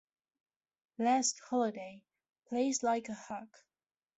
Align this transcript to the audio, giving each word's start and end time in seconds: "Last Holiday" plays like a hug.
"Last 0.97 1.39
Holiday" 1.41 2.01
plays 2.47 2.81
like 2.81 3.07
a 3.07 3.13
hug. 3.13 3.55